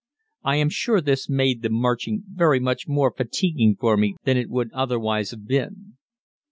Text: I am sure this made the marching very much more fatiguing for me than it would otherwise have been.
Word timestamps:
I 0.43 0.55
am 0.55 0.69
sure 0.69 0.99
this 0.99 1.29
made 1.29 1.61
the 1.61 1.69
marching 1.69 2.23
very 2.27 2.59
much 2.59 2.87
more 2.87 3.13
fatiguing 3.15 3.77
for 3.79 3.97
me 3.97 4.15
than 4.23 4.35
it 4.35 4.49
would 4.49 4.73
otherwise 4.73 5.29
have 5.29 5.45
been. 5.47 5.97